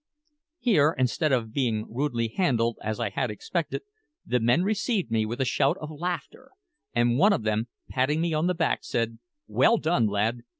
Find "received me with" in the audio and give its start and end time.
4.63-5.39